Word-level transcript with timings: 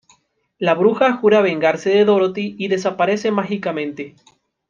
La 0.57 0.73
bruja 0.73 1.13
jura 1.17 1.41
vengarse 1.43 1.91
de 1.91 2.05
Dorothy 2.05 2.55
y 2.57 2.69
desaparece 2.69 3.29
mágicamente. 3.29 4.15